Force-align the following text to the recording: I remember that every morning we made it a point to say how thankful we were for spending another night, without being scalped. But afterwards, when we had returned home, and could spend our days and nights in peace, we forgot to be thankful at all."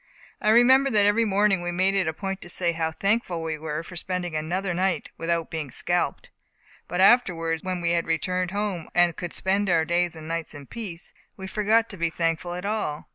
I 0.41 0.49
remember 0.49 0.89
that 0.89 1.05
every 1.05 1.25
morning 1.25 1.61
we 1.61 1.71
made 1.71 1.93
it 1.93 2.07
a 2.07 2.11
point 2.11 2.41
to 2.41 2.49
say 2.49 2.71
how 2.71 2.89
thankful 2.89 3.43
we 3.43 3.59
were 3.59 3.83
for 3.83 3.95
spending 3.95 4.35
another 4.35 4.73
night, 4.73 5.09
without 5.15 5.51
being 5.51 5.69
scalped. 5.69 6.31
But 6.87 6.99
afterwards, 7.01 7.61
when 7.61 7.81
we 7.81 7.91
had 7.91 8.07
returned 8.07 8.49
home, 8.49 8.87
and 8.95 9.15
could 9.15 9.31
spend 9.31 9.69
our 9.69 9.85
days 9.85 10.15
and 10.15 10.27
nights 10.27 10.55
in 10.55 10.65
peace, 10.65 11.13
we 11.37 11.45
forgot 11.45 11.87
to 11.89 11.97
be 11.97 12.09
thankful 12.09 12.55
at 12.55 12.65
all." 12.65 13.09